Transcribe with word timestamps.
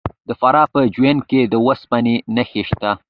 د 0.27 0.29
فراه 0.39 0.67
په 0.73 0.79
جوین 0.93 1.17
کې 1.29 1.41
د 1.51 1.53
وسپنې 1.65 2.15
نښې 2.35 2.63
شته. 2.69 2.91